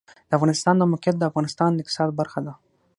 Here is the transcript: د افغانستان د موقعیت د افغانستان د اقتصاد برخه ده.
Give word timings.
د 0.29 0.31
افغانستان 0.37 0.75
د 0.77 0.83
موقعیت 0.91 1.15
د 1.19 1.23
افغانستان 1.29 1.69
د 1.73 1.79
اقتصاد 1.83 2.09
برخه 2.19 2.39
ده. 2.45 2.53